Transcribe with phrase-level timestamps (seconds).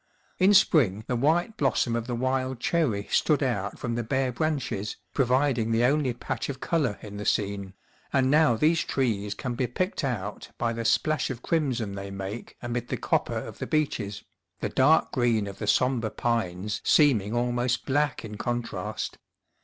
[0.39, 4.97] In spring the white blossom of the wild cherry stood out from the bare branches,
[5.13, 7.75] providing the only patch of colour in the scene,
[8.11, 12.57] and now these trees can be picked out by the splash of crimson they make
[12.63, 14.23] amid the copper of the beeches,
[14.59, 19.19] the dark green of the sombre pines seeming almost black in con trast.